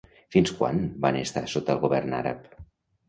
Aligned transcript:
Fins 0.35 0.53
quan 0.61 0.79
van 1.05 1.19
estar 1.19 1.43
sota 1.53 1.75
el 1.77 1.83
govern 1.87 2.17
àrab? 2.25 2.49